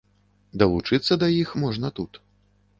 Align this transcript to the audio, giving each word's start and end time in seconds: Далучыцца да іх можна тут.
Далучыцца 0.61 1.19
да 1.25 1.29
іх 1.43 1.55
можна 1.67 1.95
тут. 2.01 2.13